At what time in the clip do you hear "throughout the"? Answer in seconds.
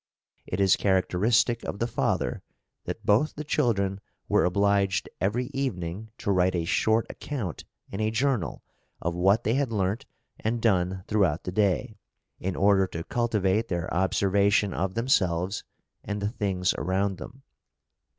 11.07-11.51